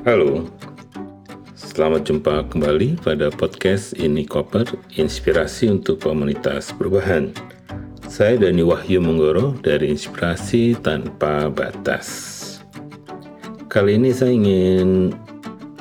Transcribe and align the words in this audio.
Halo, 0.00 0.48
selamat 1.52 2.08
jumpa 2.08 2.48
kembali 2.48 3.04
pada 3.04 3.28
podcast 3.28 3.92
Ini 4.00 4.24
Koper, 4.24 4.64
inspirasi 4.96 5.68
untuk 5.68 6.00
komunitas 6.00 6.72
perubahan. 6.72 7.28
Saya 8.08 8.40
Dani 8.40 8.64
Wahyu 8.64 9.04
Menggoro 9.04 9.60
dari 9.60 9.92
Inspirasi 9.92 10.80
Tanpa 10.80 11.52
Batas. 11.52 12.08
Kali 13.68 14.00
ini 14.00 14.08
saya 14.16 14.32
ingin 14.32 15.12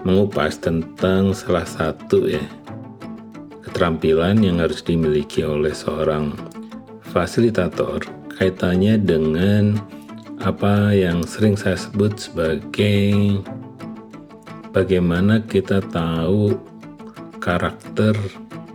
mengupas 0.04 0.60
tentang 0.60 1.32
salah 1.32 1.64
satu 1.64 2.28
ya 2.28 2.44
keterampilan 3.64 4.44
yang 4.44 4.60
harus 4.60 4.84
dimiliki 4.84 5.48
oleh 5.48 5.72
seorang 5.72 6.36
fasilitator 7.08 8.04
kaitannya 8.36 9.00
dengan 9.00 9.80
apa 10.44 10.92
yang 10.92 11.24
sering 11.24 11.56
saya 11.56 11.80
sebut 11.80 12.20
sebagai 12.20 13.40
bagaimana 14.70 15.42
kita 15.46 15.82
tahu 15.90 16.54
karakter 17.42 18.14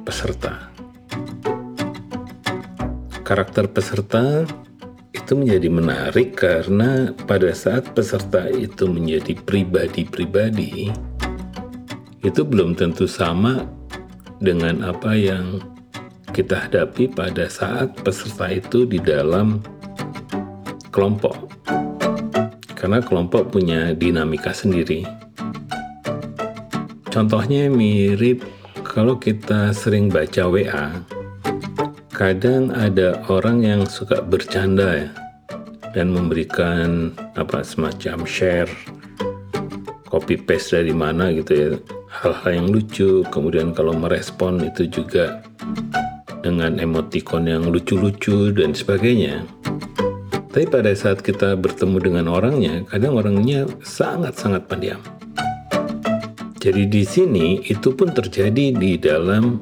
peserta. 0.03 0.71
Karakter 3.25 3.71
peserta 3.71 4.45
itu 5.17 5.33
menjadi 5.33 5.69
menarik 5.73 6.37
karena 6.37 7.17
pada 7.25 7.49
saat 7.57 7.97
peserta 7.97 8.53
itu 8.53 8.85
menjadi 8.85 9.33
pribadi-pribadi, 9.41 10.93
itu 12.21 12.41
belum 12.45 12.77
tentu 12.77 13.09
sama 13.09 13.65
dengan 14.45 14.85
apa 14.85 15.17
yang 15.17 15.63
kita 16.37 16.69
hadapi 16.69 17.09
pada 17.09 17.49
saat 17.49 17.97
peserta 18.05 18.53
itu 18.53 18.85
di 18.85 19.01
dalam 19.01 19.65
kelompok. 20.93 21.49
Karena 22.77 23.01
kelompok 23.01 23.49
punya 23.49 23.97
dinamika 23.97 24.53
sendiri 24.53 25.24
Contohnya 27.15 27.71
mirip 27.71 28.43
kalau 28.83 29.15
kita 29.15 29.71
sering 29.71 30.11
baca 30.11 30.51
WA, 30.51 30.99
kadang 32.11 32.75
ada 32.75 33.23
orang 33.31 33.63
yang 33.63 33.87
suka 33.87 34.19
bercanda 34.19 35.07
ya 35.07 35.09
dan 35.95 36.11
memberikan 36.11 37.15
apa 37.39 37.63
semacam 37.63 38.27
share 38.27 38.67
copy 40.11 40.35
paste 40.43 40.75
dari 40.75 40.91
mana 40.91 41.31
gitu 41.31 41.53
ya. 41.55 41.71
Hal-hal 42.11 42.51
yang 42.51 42.69
lucu 42.75 43.23
kemudian 43.31 43.71
kalau 43.71 43.95
merespon 43.95 44.67
itu 44.67 44.91
juga 44.91 45.39
dengan 46.43 46.83
emoticon 46.83 47.47
yang 47.47 47.71
lucu-lucu 47.71 48.51
dan 48.51 48.75
sebagainya. 48.75 49.47
Tapi 50.51 50.67
pada 50.67 50.91
saat 50.99 51.23
kita 51.23 51.55
bertemu 51.55 52.11
dengan 52.11 52.27
orangnya 52.27 52.83
kadang 52.91 53.15
orangnya 53.15 53.71
sangat-sangat 53.87 54.67
pendiam 54.67 54.99
jadi 56.65 56.89
di 56.89 57.05
sini 57.05 57.61
itu 57.69 57.93
pun 57.93 58.09
terjadi 58.17 58.73
di 58.73 58.97
dalam 58.97 59.61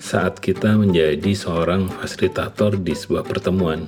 saat 0.00 0.40
kita 0.40 0.80
menjadi 0.80 1.36
seorang 1.36 1.84
fasilitator 1.84 2.80
di 2.80 2.96
sebuah 2.96 3.28
pertemuan. 3.28 3.84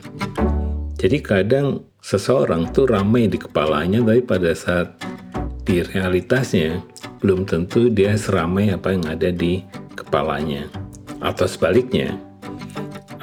Jadi 1.01 1.17
kadang 1.25 1.81
seseorang 2.05 2.77
tuh 2.77 2.93
ramai 2.93 3.25
di 3.25 3.41
kepalanya 3.41 4.05
tapi 4.05 4.21
pada 4.21 4.53
saat 4.53 5.01
di 5.65 5.81
realitasnya 5.81 6.85
belum 7.25 7.49
tentu 7.49 7.89
dia 7.89 8.13
seramai 8.13 8.69
apa 8.69 8.93
yang 8.93 9.09
ada 9.09 9.33
di 9.33 9.65
kepalanya. 9.97 10.69
Atau 11.25 11.49
sebaliknya, 11.49 12.21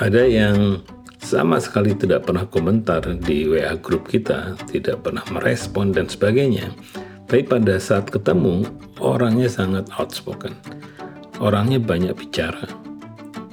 ada 0.02 0.26
yang 0.26 0.82
sama 1.22 1.62
sekali 1.62 1.94
tidak 1.94 2.26
pernah 2.26 2.50
komentar 2.50 3.06
di 3.22 3.46
WA 3.46 3.78
grup 3.78 4.10
kita, 4.10 4.58
tidak 4.74 5.06
pernah 5.06 5.22
merespon 5.30 5.94
dan 5.94 6.10
sebagainya. 6.10 6.74
Tapi 7.28 7.44
pada 7.44 7.76
saat 7.76 8.08
ketemu, 8.08 8.64
orangnya 9.04 9.52
sangat 9.52 9.92
outspoken. 10.00 10.56
Orangnya 11.44 11.76
banyak 11.76 12.16
bicara. 12.16 12.64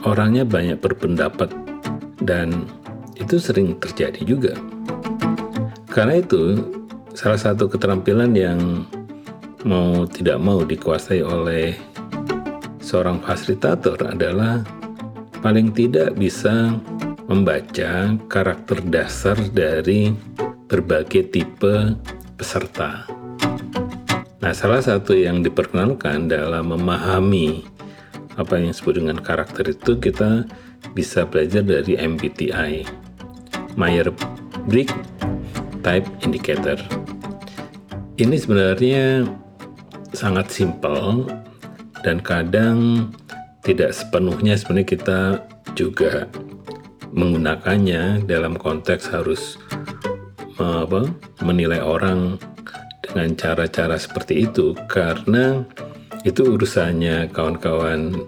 Orangnya 0.06 0.46
banyak 0.46 0.78
berpendapat. 0.78 1.50
Dan 2.22 2.70
itu 3.18 3.42
sering 3.42 3.74
terjadi 3.82 4.22
juga. 4.22 4.54
Karena 5.90 6.22
itu, 6.22 6.62
salah 7.18 7.38
satu 7.38 7.66
keterampilan 7.66 8.30
yang 8.38 8.86
mau 9.66 10.06
tidak 10.06 10.38
mau 10.38 10.62
dikuasai 10.62 11.26
oleh 11.26 11.74
seorang 12.78 13.18
fasilitator 13.26 13.96
adalah 14.06 14.62
paling 15.42 15.74
tidak 15.74 16.14
bisa 16.14 16.78
membaca 17.26 18.14
karakter 18.28 18.78
dasar 18.86 19.34
dari 19.50 20.12
berbagai 20.68 21.32
tipe 21.32 21.96
peserta. 22.36 23.13
Nah, 24.44 24.52
salah 24.52 24.84
satu 24.84 25.16
yang 25.16 25.40
diperkenalkan 25.40 26.28
dalam 26.28 26.68
memahami 26.68 27.64
apa 28.36 28.60
yang 28.60 28.76
disebut 28.76 29.00
dengan 29.00 29.16
karakter 29.16 29.72
itu 29.72 29.96
kita 29.96 30.44
bisa 30.92 31.24
belajar 31.24 31.64
dari 31.64 31.96
MBTI, 31.96 32.84
Meyer-Briggs 33.80 34.92
Type 35.80 36.04
Indicator. 36.20 36.76
Ini 38.20 38.36
sebenarnya 38.36 39.24
sangat 40.12 40.52
simpel 40.52 41.24
dan 42.04 42.20
kadang 42.20 43.08
tidak 43.64 43.96
sepenuhnya 43.96 44.60
sebenarnya 44.60 44.88
kita 44.92 45.20
juga 45.72 46.28
menggunakannya 47.16 48.28
dalam 48.28 48.60
konteks 48.60 49.08
harus 49.08 49.56
apa, 50.60 51.08
menilai 51.40 51.80
orang 51.80 52.36
dengan 53.14 53.38
cara-cara 53.38 53.94
seperti 53.94 54.50
itu 54.50 54.74
karena 54.90 55.62
itu 56.26 56.58
urusannya 56.58 57.30
kawan-kawan 57.30 58.26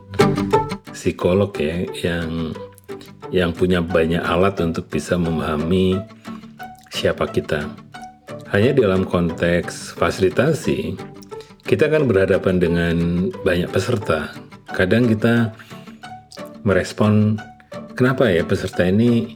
psikolog 0.94 1.50
ya 1.58 1.82
yang 2.06 2.54
yang 3.34 3.50
punya 3.50 3.82
banyak 3.82 4.22
alat 4.22 4.62
untuk 4.62 4.86
bisa 4.86 5.18
memahami 5.18 5.98
siapa 6.94 7.26
kita. 7.26 7.66
Hanya 8.54 8.78
dalam 8.78 9.02
konteks 9.02 9.98
fasilitasi, 9.98 10.94
kita 11.66 11.90
kan 11.90 12.06
berhadapan 12.06 12.62
dengan 12.62 12.96
banyak 13.42 13.66
peserta. 13.74 14.30
Kadang 14.70 15.10
kita 15.10 15.50
merespon, 16.62 17.42
kenapa 17.98 18.30
ya 18.30 18.46
peserta 18.46 18.86
ini 18.86 19.34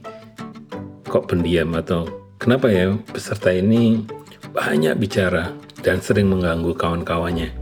kok 1.11 1.27
pendiam 1.27 1.75
atau 1.75 2.07
kenapa 2.39 2.71
ya 2.71 2.95
peserta 3.11 3.51
ini 3.51 4.07
banyak 4.51 4.99
bicara 4.99 5.55
dan 5.81 6.03
sering 6.03 6.27
mengganggu 6.27 6.75
kawan-kawannya. 6.75 7.55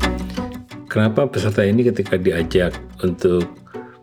Kenapa 0.89 1.29
peserta 1.29 1.61
ini 1.63 1.85
ketika 1.85 2.17
diajak 2.17 2.73
untuk 3.05 3.45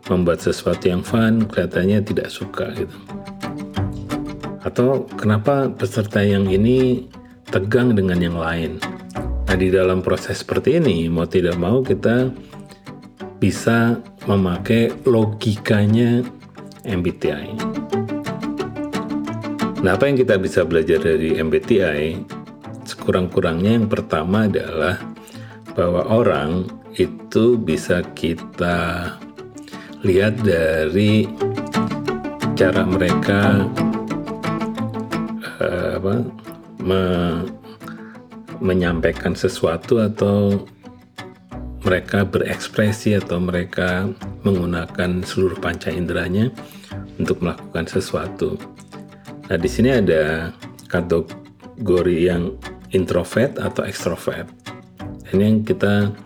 membuat 0.06 0.38
sesuatu 0.38 0.86
yang 0.86 1.02
fun 1.02 1.50
kelihatannya 1.50 1.98
tidak 2.06 2.30
suka 2.30 2.70
gitu. 2.78 2.96
Atau 4.62 5.06
kenapa 5.18 5.70
peserta 5.70 6.22
yang 6.22 6.46
ini 6.46 7.10
tegang 7.50 7.94
dengan 7.94 8.18
yang 8.22 8.38
lain. 8.38 8.78
Nah 9.46 9.56
di 9.58 9.70
dalam 9.70 10.02
proses 10.02 10.42
seperti 10.42 10.78
ini 10.78 11.06
mau 11.10 11.26
tidak 11.26 11.58
mau 11.58 11.82
kita 11.82 12.30
bisa 13.38 13.98
memakai 14.26 14.90
logikanya 15.06 16.22
MBTI. 16.86 17.50
Nah 19.82 19.90
apa 19.94 20.04
yang 20.10 20.18
kita 20.18 20.34
bisa 20.38 20.66
belajar 20.66 20.98
dari 20.98 21.38
MBTI 21.38 22.35
sekurang-kurangnya 23.06 23.78
yang 23.78 23.86
pertama 23.86 24.50
adalah 24.50 24.98
bahwa 25.78 26.10
orang 26.10 26.66
itu 26.98 27.54
bisa 27.54 28.02
kita 28.18 29.14
lihat 30.02 30.42
dari 30.42 31.30
cara 32.58 32.82
mereka 32.82 33.62
uh, 35.62 36.02
apa, 36.02 36.14
me, 36.82 37.02
menyampaikan 38.58 39.38
sesuatu 39.38 40.02
atau 40.02 40.66
mereka 41.86 42.26
berekspresi 42.26 43.14
atau 43.14 43.38
mereka 43.38 44.10
menggunakan 44.42 45.22
seluruh 45.22 45.62
panca 45.62 45.94
inderanya 45.94 46.50
untuk 47.22 47.38
melakukan 47.38 47.86
sesuatu. 47.86 48.58
Nah, 49.46 49.54
di 49.54 49.70
sini 49.70 49.94
ada 49.94 50.50
kategori 50.90 52.18
yang 52.18 52.50
introvert 52.96 53.60
atau 53.60 53.84
ekstrovert. 53.84 54.48
Ini 55.36 55.42
yang 55.44 55.60
kita 55.60 56.16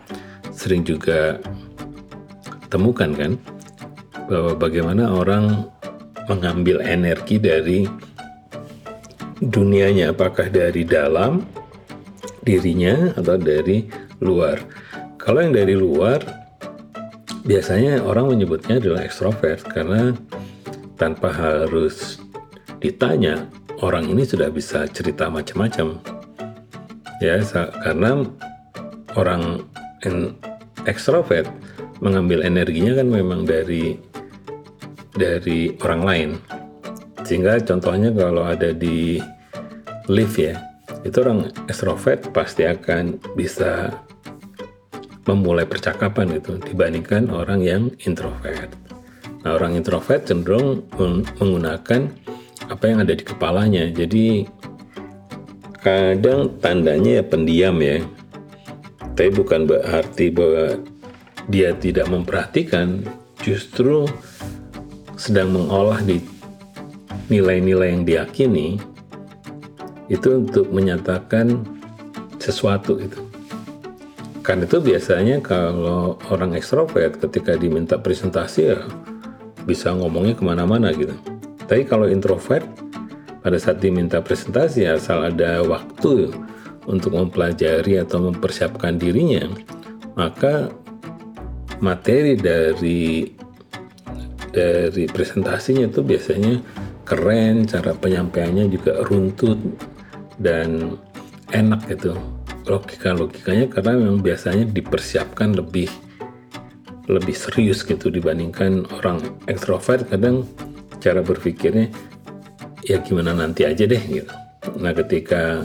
sering 0.55 0.87
juga 0.87 1.35
temukan 2.71 3.11
kan, 3.11 3.35
bahwa 4.31 4.55
bagaimana 4.55 5.11
orang 5.11 5.67
mengambil 6.31 6.79
energi 6.79 7.35
dari 7.35 7.83
dunianya, 9.43 10.15
apakah 10.15 10.47
dari 10.47 10.87
dalam 10.87 11.43
dirinya 12.47 13.11
atau 13.19 13.35
dari 13.35 13.91
luar. 14.23 14.63
Kalau 15.19 15.43
yang 15.43 15.51
dari 15.51 15.75
luar, 15.75 16.23
biasanya 17.43 17.99
orang 18.05 18.31
menyebutnya 18.31 18.79
adalah 18.79 19.03
ekstrovert 19.03 19.65
karena 19.67 20.15
tanpa 20.95 21.33
harus 21.33 22.21
ditanya, 22.79 23.49
orang 23.81 24.07
ini 24.07 24.23
sudah 24.23 24.53
bisa 24.53 24.85
cerita 24.89 25.27
macam-macam 25.27 26.20
ya 27.21 27.39
karena 27.85 28.25
orang 29.13 29.61
ekstrovert 30.89 31.45
mengambil 32.01 32.41
energinya 32.41 32.97
kan 32.97 33.07
memang 33.07 33.45
dari 33.45 33.95
dari 35.13 35.77
orang 35.85 36.01
lain. 36.01 36.29
Sehingga 37.21 37.61
contohnya 37.61 38.09
kalau 38.11 38.43
ada 38.43 38.73
di 38.73 39.21
lift 40.09 40.41
ya, 40.41 40.57
itu 41.05 41.21
orang 41.21 41.53
ekstrovert 41.69 42.33
pasti 42.33 42.65
akan 42.65 43.21
bisa 43.37 43.93
memulai 45.29 45.69
percakapan 45.69 46.41
gitu 46.41 46.57
dibandingkan 46.57 47.29
orang 47.29 47.61
yang 47.61 47.93
introvert. 48.09 48.73
Nah, 49.45 49.57
orang 49.57 49.77
introvert 49.77 50.25
cenderung 50.25 50.85
menggunakan 51.37 52.09
apa 52.69 52.83
yang 52.89 53.05
ada 53.05 53.13
di 53.13 53.21
kepalanya. 53.25 53.85
Jadi 53.93 54.45
kadang 55.81 56.61
tandanya 56.61 57.19
ya 57.19 57.23
pendiam 57.25 57.75
ya. 57.81 57.99
Tapi 59.17 59.29
bukan 59.33 59.67
berarti 59.67 60.31
bahwa 60.31 60.79
dia 61.49 61.75
tidak 61.75 62.07
memperhatikan, 62.07 63.03
justru 63.41 64.07
sedang 65.17 65.51
mengolah 65.51 65.99
di 66.05 66.21
nilai-nilai 67.27 67.97
yang 67.97 68.03
diyakini 68.07 68.79
itu 70.07 70.29
untuk 70.41 70.69
menyatakan 70.69 71.65
sesuatu 72.37 73.01
itu. 73.01 73.19
Karena 74.41 74.65
itu 74.65 74.81
biasanya 74.81 75.37
kalau 75.39 76.17
orang 76.33 76.57
ekstrovert 76.57 77.21
ketika 77.21 77.53
diminta 77.55 78.01
presentasi 78.01 78.61
ya 78.73 78.79
bisa 79.69 79.93
ngomongnya 79.93 80.33
ke 80.33 80.43
mana-mana 80.43 80.89
gitu. 80.91 81.13
Tapi 81.69 81.85
kalau 81.85 82.09
introvert 82.09 82.65
pada 83.41 83.57
saat 83.57 83.81
diminta 83.81 84.21
presentasi 84.21 84.85
asal 84.85 85.25
ada 85.25 85.65
waktu 85.65 86.29
untuk 86.85 87.13
mempelajari 87.13 88.01
atau 88.01 88.29
mempersiapkan 88.29 88.97
dirinya, 88.97 89.49
maka 90.17 90.69
materi 91.81 92.37
dari 92.37 93.33
dari 94.51 95.05
presentasinya 95.09 95.89
itu 95.89 96.01
biasanya 96.05 96.61
keren, 97.07 97.65
cara 97.65 97.97
penyampaiannya 97.97 98.69
juga 98.69 99.01
runtut 99.09 99.57
dan 100.37 100.97
enak 101.51 101.81
gitu. 101.89 102.13
Logika-logikanya 102.69 103.73
karena 103.73 103.97
memang 103.97 104.21
biasanya 104.21 104.69
dipersiapkan 104.69 105.57
lebih 105.57 105.89
lebih 107.09 107.33
serius 107.33 107.81
gitu 107.81 108.13
dibandingkan 108.13 108.85
orang 109.01 109.19
ekstrovert 109.49 110.05
kadang 110.07 110.45
cara 111.01 111.25
berpikirnya 111.25 111.89
ya 112.85 112.97
gimana 113.01 113.33
nanti 113.33 113.65
aja 113.65 113.85
deh 113.85 114.01
gitu. 114.01 114.33
Nah 114.77 114.93
ketika 114.93 115.61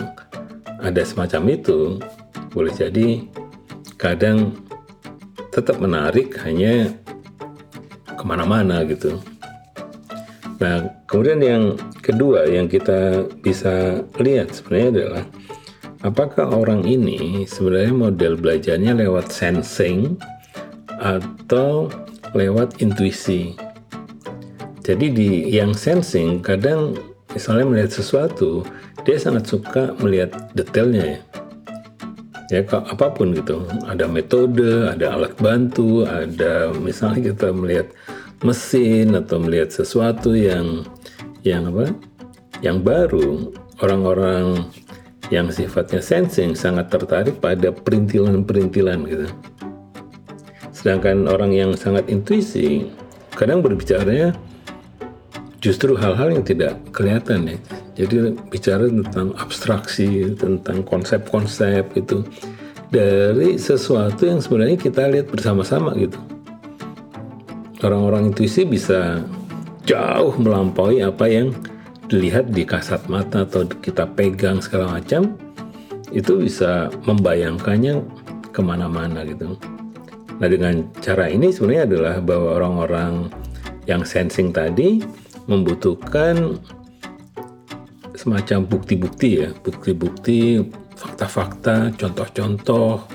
ada 0.81 1.03
semacam 1.05 1.57
itu 1.57 2.01
boleh 2.53 2.73
jadi 2.73 3.25
kadang 3.97 4.57
tetap 5.53 5.81
menarik 5.81 6.37
hanya 6.45 6.93
ke 8.17 8.25
mana-mana 8.25 8.85
gitu. 8.85 9.21
Nah, 10.57 10.89
kemudian 11.05 11.41
yang 11.45 11.65
kedua 12.01 12.49
yang 12.49 12.65
kita 12.65 13.29
bisa 13.45 14.01
lihat 14.17 14.57
sebenarnya 14.57 14.89
adalah 14.89 15.25
apakah 16.01 16.49
orang 16.49 16.81
ini 16.89 17.45
sebenarnya 17.45 17.93
model 17.93 18.41
belajarnya 18.41 18.97
lewat 18.97 19.29
sensing 19.29 20.17
atau 20.97 21.93
lewat 22.33 22.81
intuisi. 22.81 23.53
Jadi 24.87 25.07
di 25.11 25.31
yang 25.51 25.75
sensing 25.75 26.39
kadang 26.39 26.95
misalnya 27.35 27.67
melihat 27.67 27.91
sesuatu, 27.91 28.63
dia 29.03 29.19
sangat 29.19 29.51
suka 29.51 29.99
melihat 29.99 30.31
detailnya 30.55 31.03
ya. 31.03 31.21
Ya 32.47 32.63
apa 32.63 33.11
pun 33.11 33.35
gitu, 33.35 33.67
ada 33.91 34.07
metode, 34.07 34.87
ada 34.87 35.19
alat 35.19 35.35
bantu, 35.43 36.07
ada 36.07 36.71
misalnya 36.79 37.35
kita 37.35 37.51
melihat 37.51 37.91
mesin 38.47 39.19
atau 39.19 39.43
melihat 39.43 39.75
sesuatu 39.75 40.31
yang 40.39 40.87
yang 41.43 41.67
apa? 41.67 41.91
Yang 42.63 42.79
baru. 42.87 43.29
Orang-orang 43.83 44.71
yang 45.35 45.51
sifatnya 45.51 45.99
sensing 45.99 46.55
sangat 46.55 46.95
tertarik 46.95 47.43
pada 47.43 47.75
perintilan-perintilan 47.75 48.99
gitu. 49.11 49.27
Sedangkan 50.71 51.27
orang 51.27 51.51
yang 51.51 51.75
sangat 51.75 52.07
intuisi 52.07 52.87
kadang 53.35 53.59
berbicaranya 53.67 54.31
justru 55.61 55.97
hal-hal 55.97 56.33
yang 56.33 56.45
tidak 56.45 56.77
kelihatan 56.93 57.57
ya 57.57 57.59
jadi 58.05 58.37
bicara 58.53 58.87
tentang 58.89 59.33
abstraksi 59.41 60.37
tentang 60.37 60.85
konsep-konsep 60.85 61.97
itu 61.97 62.23
dari 62.93 63.57
sesuatu 63.59 64.29
yang 64.29 64.39
sebenarnya 64.39 64.79
kita 64.79 65.09
lihat 65.09 65.33
bersama-sama 65.33 65.97
gitu 65.97 66.21
orang-orang 67.83 68.33
intuisi 68.33 68.65
bisa 68.65 69.25
jauh 69.87 70.35
melampaui 70.41 71.01
apa 71.05 71.31
yang 71.31 71.55
dilihat 72.07 72.55
di 72.55 72.63
kasat 72.63 73.07
mata 73.11 73.43
atau 73.43 73.67
kita 73.67 74.07
pegang 74.15 74.63
segala 74.63 74.99
macam 74.99 75.35
itu 76.15 76.39
bisa 76.39 76.89
membayangkannya 77.03 77.99
ke 78.55 78.61
mana-mana 78.63 79.27
gitu. 79.27 79.59
Nah 80.39 80.49
dengan 80.49 80.87
cara 81.03 81.27
ini 81.27 81.51
sebenarnya 81.51 81.85
adalah 81.91 82.15
bahwa 82.23 82.49
orang-orang 82.63 83.13
yang 83.91 84.07
sensing 84.07 84.55
tadi 84.55 85.03
membutuhkan 85.47 86.59
semacam 88.15 88.67
bukti-bukti 88.67 89.47
ya, 89.47 89.49
bukti-bukti, 89.63 90.63
fakta-fakta, 90.97 91.95
contoh-contoh, 91.95 93.07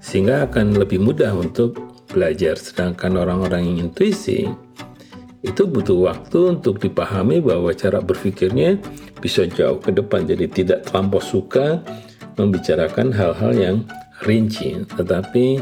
sehingga 0.00 0.46
akan 0.46 0.78
lebih 0.80 1.02
mudah 1.02 1.34
untuk 1.34 1.76
belajar. 2.08 2.56
Sedangkan 2.56 3.18
orang-orang 3.18 3.66
yang 3.66 3.90
intuisi 3.90 4.48
itu 5.44 5.62
butuh 5.68 6.10
waktu 6.10 6.58
untuk 6.58 6.80
dipahami 6.80 7.38
bahwa 7.44 7.70
cara 7.76 8.00
berpikirnya 8.00 8.80
bisa 9.20 9.44
jauh 9.46 9.78
ke 9.82 9.92
depan. 9.92 10.24
Jadi 10.24 10.46
tidak 10.48 10.88
terlampau 10.88 11.20
suka 11.20 11.82
membicarakan 12.38 13.12
hal-hal 13.12 13.52
yang 13.52 13.76
rinci, 14.24 14.86
tetapi 14.96 15.60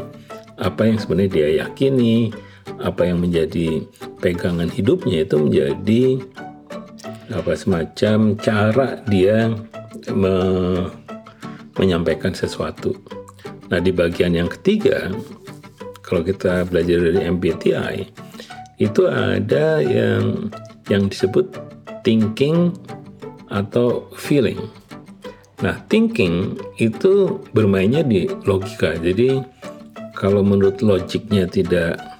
apa 0.55 0.81
yang 0.87 0.97
sebenarnya 0.97 1.31
dia 1.31 1.49
yakini, 1.65 2.31
apa 2.81 3.07
yang 3.07 3.21
menjadi 3.21 3.85
pegangan 4.19 4.67
hidupnya 4.69 5.23
itu 5.23 5.35
menjadi 5.37 6.03
apa 7.33 7.51
semacam 7.57 8.37
cara 8.37 9.01
dia 9.09 9.53
me 10.13 10.35
menyampaikan 11.75 12.31
sesuatu. 12.31 12.95
Nah, 13.67 13.83
di 13.83 13.91
bagian 13.91 14.31
yang 14.31 14.47
ketiga, 14.47 15.11
kalau 16.05 16.23
kita 16.23 16.63
belajar 16.69 17.11
dari 17.11 17.19
MBTI 17.27 17.97
itu 18.79 19.07
ada 19.07 19.83
yang 19.83 20.47
yang 20.87 21.09
disebut 21.09 21.51
thinking 22.05 22.71
atau 23.49 24.07
feeling. 24.15 24.59
Nah, 25.63 25.79
thinking 25.89 26.59
itu 26.77 27.41
bermainnya 27.55 28.05
di 28.05 28.27
logika. 28.45 28.95
Jadi 28.99 29.41
kalau 30.15 30.45
menurut 30.45 30.79
logiknya 30.79 31.49
tidak 31.49 32.14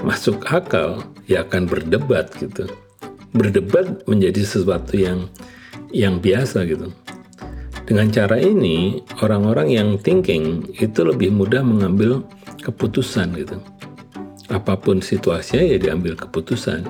masuk 0.00 0.44
akal, 0.48 1.04
ya 1.28 1.44
akan 1.44 1.68
berdebat 1.68 2.32
gitu. 2.40 2.68
Berdebat 3.30 4.04
menjadi 4.10 4.42
sesuatu 4.42 4.96
yang 4.96 5.30
yang 5.94 6.18
biasa 6.18 6.66
gitu. 6.66 6.90
Dengan 7.86 8.06
cara 8.14 8.38
ini, 8.38 9.02
orang-orang 9.18 9.74
yang 9.74 9.88
thinking 9.98 10.62
itu 10.78 11.02
lebih 11.02 11.34
mudah 11.34 11.62
mengambil 11.66 12.22
keputusan 12.62 13.34
gitu. 13.34 13.58
Apa 14.46 14.78
pun 14.78 15.02
situasinya 15.02 15.62
ya 15.62 15.78
diambil 15.78 16.14
keputusan. 16.14 16.86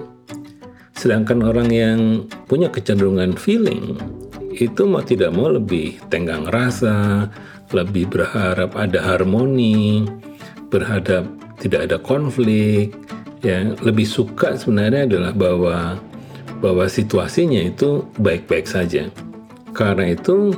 Sedangkan 0.92 1.40
orang 1.40 1.72
yang 1.72 2.28
punya 2.44 2.68
kecenderungan 2.68 3.32
feeling 3.40 3.96
itu 4.52 4.84
mau 4.84 5.00
tidak 5.00 5.32
mau 5.32 5.48
lebih 5.48 5.96
tenggang 6.12 6.44
rasa, 6.52 7.32
lebih 7.72 8.12
berharap 8.12 8.76
ada 8.76 9.00
harmoni, 9.00 10.04
berhadap 10.68 11.24
tidak 11.60 11.86
ada 11.86 11.96
konflik, 12.00 12.96
ya 13.44 13.76
lebih 13.84 14.08
suka 14.08 14.56
sebenarnya 14.56 15.06
adalah 15.06 15.32
bahwa 15.36 15.76
bahwa 16.60 16.84
situasinya 16.88 17.60
itu 17.60 18.04
baik-baik 18.20 18.68
saja. 18.68 19.08
Karena 19.76 20.12
itu 20.12 20.56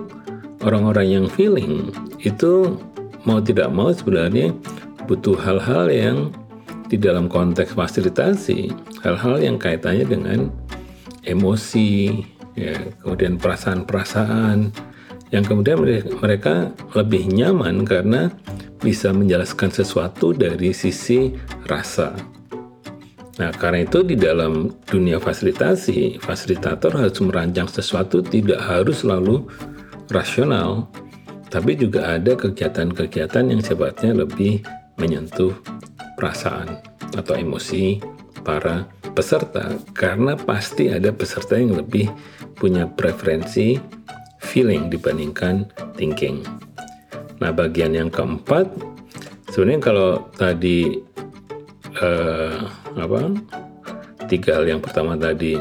orang-orang 0.63 1.07
yang 1.21 1.27
feeling 1.29 1.91
itu 2.23 2.79
mau 3.27 3.39
tidak 3.43 3.71
mau 3.71 3.91
sebenarnya 3.91 4.55
butuh 5.07 5.39
hal-hal 5.39 5.91
yang 5.91 6.19
di 6.87 7.01
dalam 7.01 7.27
konteks 7.27 7.73
fasilitasi, 7.73 8.69
hal-hal 9.01 9.41
yang 9.41 9.57
kaitannya 9.57 10.05
dengan 10.05 10.53
emosi, 11.25 12.21
ya, 12.53 12.77
kemudian 13.01 13.41
perasaan-perasaan, 13.41 14.75
yang 15.33 15.43
kemudian 15.49 15.81
mereka 16.21 16.71
lebih 16.93 17.25
nyaman 17.33 17.89
karena 17.89 18.29
bisa 18.85 19.11
menjelaskan 19.17 19.73
sesuatu 19.73 20.37
dari 20.37 20.77
sisi 20.77 21.33
rasa. 21.65 22.13
Nah, 23.41 23.49
karena 23.57 23.89
itu 23.89 24.05
di 24.05 24.13
dalam 24.13 24.69
dunia 24.85 25.17
fasilitasi, 25.17 26.21
fasilitator 26.21 26.93
harus 26.93 27.17
merancang 27.25 27.65
sesuatu 27.65 28.21
tidak 28.21 28.61
harus 28.61 29.01
selalu 29.01 29.49
rasional, 30.13 30.93
tapi 31.49 31.81
juga 31.81 32.21
ada 32.21 32.37
kegiatan-kegiatan 32.37 33.49
yang 33.49 33.65
sifatnya 33.65 34.13
lebih 34.13 34.61
menyentuh 35.01 35.57
perasaan 36.21 36.77
atau 37.17 37.33
emosi 37.33 38.05
para 38.45 38.85
peserta 39.17 39.81
karena 39.97 40.37
pasti 40.37 40.93
ada 40.93 41.09
peserta 41.09 41.57
yang 41.57 41.77
lebih 41.77 42.13
punya 42.57 42.85
preferensi 42.85 43.81
feeling 44.43 44.91
dibandingkan 44.91 45.71
thinking. 45.95 46.43
Nah, 47.39 47.55
bagian 47.55 47.95
yang 47.95 48.11
keempat 48.11 48.69
sebenarnya 49.51 49.81
kalau 49.83 50.11
tadi 50.35 50.99
eh, 52.03 52.59
apa 52.99 53.21
tiga 54.27 54.61
hal 54.61 54.67
yang 54.69 54.81
pertama 54.83 55.15
tadi 55.17 55.59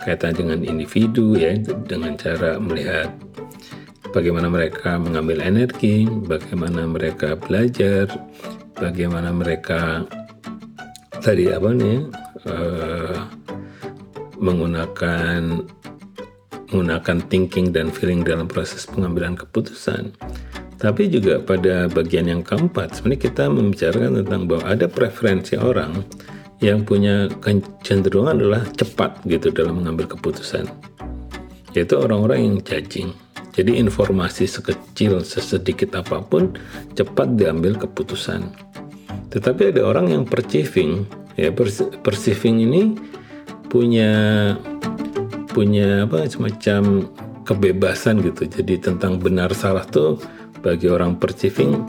kaitan 0.00 0.32
dengan 0.32 0.64
individu 0.64 1.36
ya 1.36 1.52
dengan 1.84 2.16
cara 2.16 2.56
melihat 2.56 3.12
bagaimana 4.10 4.50
mereka 4.50 4.98
mengambil 4.98 5.44
energi, 5.44 6.08
bagaimana 6.08 6.88
mereka 6.88 7.38
belajar, 7.38 8.10
bagaimana 8.74 9.30
mereka 9.30 10.02
tadi 11.22 11.52
apa 11.52 11.70
nih 11.70 11.98
uh, 12.48 13.16
menggunakan 14.40 15.68
menggunakan 16.70 17.26
thinking 17.26 17.74
dan 17.74 17.90
feeling 17.90 18.22
dalam 18.22 18.46
proses 18.46 18.86
pengambilan 18.86 19.34
keputusan. 19.34 20.14
Tapi 20.80 21.12
juga 21.12 21.36
pada 21.44 21.92
bagian 21.92 22.24
yang 22.24 22.40
keempat, 22.40 22.96
sebenarnya 22.96 23.22
kita 23.28 23.44
membicarakan 23.52 24.24
tentang 24.24 24.48
bahwa 24.48 24.64
ada 24.64 24.86
preferensi 24.88 25.58
orang 25.60 26.00
yang 26.64 26.88
punya 26.88 27.28
kecenderungan 27.44 28.40
adalah 28.40 28.62
cepat 28.72 29.20
gitu 29.28 29.52
dalam 29.52 29.84
mengambil 29.84 30.08
keputusan. 30.08 30.64
Yaitu 31.76 32.00
orang-orang 32.00 32.48
yang 32.48 32.56
judging. 32.64 33.12
Jadi 33.52 33.76
informasi 33.76 34.48
sekecil, 34.48 35.20
sesedikit 35.20 35.92
apa 35.98 36.24
pun 36.24 36.56
cepat 36.96 37.36
diambil 37.36 37.76
keputusan. 37.76 38.48
Tetapi 39.28 39.76
ada 39.76 39.84
orang 39.84 40.08
yang 40.08 40.24
perceiving, 40.24 41.04
ya 41.36 41.52
perceiving 42.00 42.56
ini 42.64 42.82
punya 43.68 44.12
punya 45.50 46.06
apa 46.06 46.26
semacam 46.26 47.06
kebebasan 47.44 48.22
gitu. 48.22 48.46
Jadi 48.46 48.78
tentang 48.78 49.18
benar 49.18 49.50
salah 49.52 49.84
tuh 49.84 50.16
bagi 50.62 50.86
orang 50.86 51.18
perceiving 51.18 51.82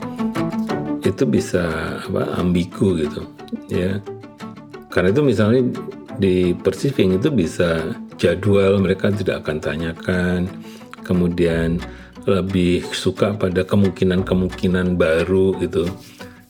itu 1.02 1.24
bisa 1.26 1.98
apa 2.02 2.38
ambigu 2.38 2.98
gitu, 3.02 3.22
ya. 3.68 3.98
Karena 4.90 5.10
itu 5.10 5.22
misalnya 5.24 5.62
di 6.16 6.52
perceiving 6.52 7.16
itu 7.18 7.28
bisa 7.32 7.96
jadwal 8.20 8.78
mereka 8.78 9.10
tidak 9.10 9.42
akan 9.46 9.58
tanyakan 9.58 10.40
kemudian 11.02 11.82
lebih 12.28 12.86
suka 12.94 13.34
pada 13.34 13.66
kemungkinan-kemungkinan 13.66 14.94
baru 14.94 15.58
gitu 15.58 15.90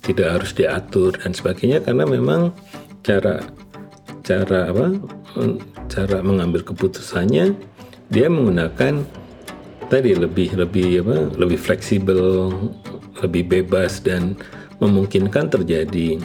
tidak 0.04 0.28
harus 0.40 0.52
diatur 0.52 1.16
dan 1.16 1.32
sebagainya 1.32 1.80
karena 1.80 2.04
memang 2.04 2.52
cara 3.00 3.40
cara 4.32 4.72
apa 4.72 4.86
cara 5.92 6.24
mengambil 6.24 6.64
keputusannya 6.64 7.52
dia 8.08 8.26
menggunakan 8.32 9.04
tadi 9.92 10.16
lebih 10.16 10.56
lebih 10.56 11.04
apa 11.04 11.36
lebih 11.36 11.60
fleksibel 11.60 12.48
lebih 13.20 13.44
bebas 13.44 14.00
dan 14.00 14.32
memungkinkan 14.80 15.52
terjadi 15.52 16.18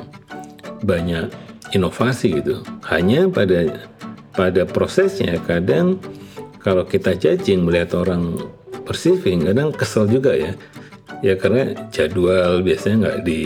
banyak 0.81 1.29
inovasi 1.75 2.41
gitu. 2.41 2.63
Hanya 2.87 3.27
pada 3.27 3.85
pada 4.33 4.63
prosesnya 4.63 5.37
kadang 5.43 5.99
kalau 6.61 6.87
kita 6.87 7.13
judging 7.17 7.65
melihat 7.65 7.97
orang 7.97 8.37
perceiving 8.87 9.45
kadang 9.45 9.69
kesel 9.75 10.07
juga 10.07 10.33
ya. 10.33 10.53
Ya 11.25 11.33
karena 11.37 11.73
jadwal 11.89 12.61
biasanya 12.61 12.95
nggak 13.03 13.19
di 13.25 13.39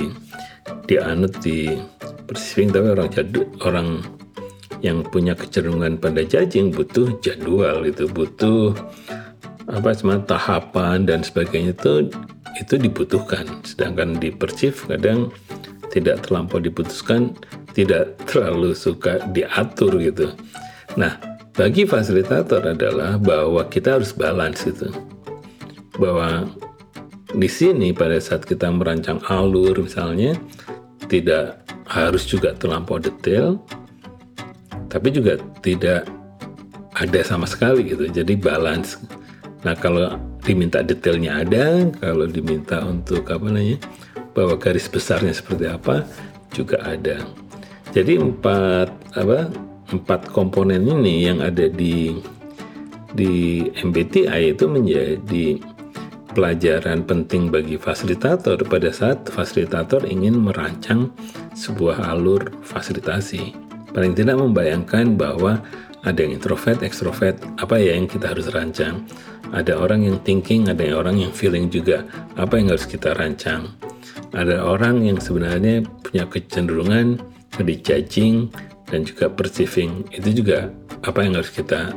dianut 0.86 1.34
di 1.40 1.72
perceiving 2.28 2.72
tapi 2.72 2.88
orang 2.92 3.10
jadwal 3.12 3.48
orang 3.64 3.88
yang 4.82 5.06
punya 5.06 5.38
kecenderungan 5.38 5.98
pada 5.98 6.26
judging 6.26 6.74
butuh 6.74 7.18
jadwal 7.22 7.86
itu 7.86 8.10
butuh 8.10 8.74
apa 9.70 9.94
semua 9.94 10.20
tahapan 10.26 11.06
dan 11.06 11.22
sebagainya 11.22 11.78
itu 11.78 12.10
itu 12.60 12.76
dibutuhkan 12.76 13.48
sedangkan 13.64 14.18
di 14.18 14.34
perceive 14.34 14.76
kadang 14.90 15.32
tidak 15.94 16.26
terlampau 16.26 16.60
diputuskan 16.60 17.34
tidak 17.72 18.18
terlalu 18.28 18.76
suka 18.76 19.22
diatur 19.32 19.96
gitu 20.02 20.34
nah 20.98 21.32
bagi 21.52 21.84
fasilitator 21.84 22.64
adalah 22.64 23.20
bahwa 23.20 23.68
kita 23.68 24.00
harus 24.00 24.16
balance 24.16 24.64
itu. 24.64 24.88
Bahwa 26.00 26.48
di 27.36 27.50
sini 27.52 27.92
pada 27.92 28.16
saat 28.24 28.48
kita 28.48 28.72
merancang 28.72 29.20
alur 29.28 29.76
misalnya 29.84 30.40
tidak 31.12 31.60
harus 31.92 32.24
juga 32.24 32.56
terlampau 32.56 33.04
detail 33.04 33.60
tapi 34.92 35.16
juga 35.16 35.40
tidak 35.64 36.04
ada 37.00 37.20
sama 37.24 37.48
sekali 37.48 37.88
gitu. 37.88 38.12
Jadi 38.12 38.36
balance. 38.36 39.00
Nah, 39.64 39.74
kalau 39.80 40.20
diminta 40.44 40.84
detailnya 40.84 41.48
ada, 41.48 41.88
kalau 42.04 42.28
diminta 42.28 42.84
untuk 42.84 43.24
apa 43.32 43.48
namanya? 43.48 43.80
bahwa 44.32 44.56
garis 44.56 44.88
besarnya 44.88 45.36
seperti 45.36 45.68
apa 45.68 46.08
juga 46.56 46.80
ada. 46.84 47.24
Jadi 47.92 48.16
empat 48.16 48.88
apa 49.20 49.52
empat 49.92 50.32
komponen 50.32 50.88
ini 50.88 51.28
yang 51.28 51.44
ada 51.44 51.68
di 51.68 52.16
di 53.12 53.68
MBTI 53.76 54.56
itu 54.56 54.72
menjadi 54.72 55.60
pelajaran 56.32 57.04
penting 57.04 57.52
bagi 57.52 57.76
fasilitator 57.76 58.56
pada 58.64 58.88
saat 58.96 59.28
fasilitator 59.28 60.08
ingin 60.08 60.40
merancang 60.40 61.12
sebuah 61.52 62.08
alur 62.08 62.56
fasilitasi. 62.64 63.71
Paling 63.92 64.16
tidak 64.16 64.40
membayangkan 64.40 65.20
bahwa 65.20 65.60
ada 66.02 66.18
yang 66.18 66.42
introvert, 66.42 66.82
ekstrovert, 66.82 67.38
apa 67.62 67.78
ya 67.78 67.94
yang 67.94 68.10
kita 68.10 68.34
harus 68.34 68.50
rancang. 68.50 69.06
Ada 69.52 69.78
orang 69.78 70.08
yang 70.08 70.18
thinking, 70.24 70.72
ada 70.72 70.82
orang 70.96 71.20
yang 71.20 71.30
feeling 71.36 71.68
juga. 71.68 72.08
Apa 72.40 72.58
yang 72.58 72.72
harus 72.72 72.88
kita 72.88 73.14
rancang? 73.14 73.70
Ada 74.32 74.64
orang 74.64 75.04
yang 75.04 75.20
sebenarnya 75.20 75.84
punya 76.02 76.24
kecenderungan 76.26 77.20
di 77.62 77.76
judging, 77.78 78.48
dan 78.92 79.08
juga 79.08 79.32
perceiving 79.32 80.04
itu 80.12 80.44
juga 80.44 80.68
apa 81.08 81.24
yang 81.24 81.40
harus 81.40 81.52
kita 81.52 81.96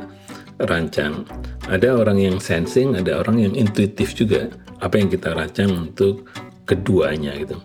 rancang. 0.63 1.27
Ada 1.67 1.91
orang 1.97 2.17
yang 2.21 2.37
sensing, 2.39 2.95
ada 2.95 3.19
orang 3.19 3.43
yang 3.43 3.53
intuitif 3.53 4.15
juga. 4.15 4.47
Apa 4.79 4.99
yang 4.99 5.11
kita 5.11 5.35
rancang 5.35 5.71
untuk 5.71 6.27
keduanya 6.63 7.35
gitu. 7.39 7.59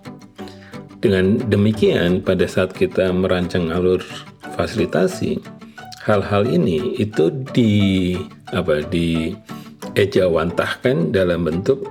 Dengan 1.01 1.41
demikian 1.49 2.21
pada 2.21 2.45
saat 2.45 2.77
kita 2.77 3.09
merancang 3.09 3.73
alur 3.73 4.05
fasilitasi, 4.53 5.41
hal-hal 6.05 6.45
ini 6.45 7.01
itu 7.01 7.33
di 7.57 8.17
apa 8.53 8.85
di 8.85 9.33
ejawantahkan 9.97 11.09
dalam 11.09 11.49
bentuk 11.49 11.89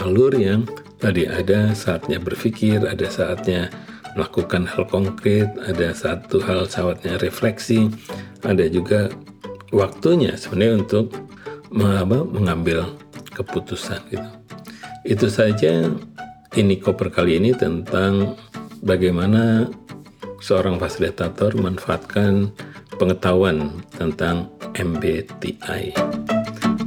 alur 0.00 0.32
yang 0.32 0.64
tadi 0.96 1.28
ada 1.28 1.76
saatnya 1.76 2.16
berpikir, 2.16 2.88
ada 2.88 3.04
saatnya 3.12 3.68
melakukan 4.16 4.64
hal 4.64 4.88
konkret, 4.88 5.52
ada 5.68 5.92
satu 5.92 6.40
hal 6.40 6.64
sahabatnya 6.64 7.20
refleksi, 7.20 7.92
ada 8.48 8.64
juga 8.66 9.12
waktunya 9.76 10.34
sebenarnya 10.34 10.88
untuk 10.88 11.06
mengambil 12.32 12.96
keputusan 13.36 14.00
gitu. 14.08 14.30
Itu 15.04 15.28
saja 15.28 15.92
ini 16.56 16.80
koper 16.80 17.12
kali 17.12 17.36
ini 17.36 17.52
tentang 17.52 18.38
bagaimana 18.80 19.68
seorang 20.40 20.78
fasilitator 20.78 21.52
memanfaatkan 21.58 22.54
pengetahuan 22.96 23.82
tentang 23.92 24.48
MBTI. 24.78 25.92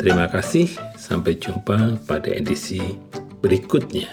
Terima 0.01 0.25
kasih, 0.32 0.65
sampai 0.98 1.38
jumpa 1.38 2.01
pada 2.10 2.32
edisi 2.34 2.82
berikutnya. 3.44 4.10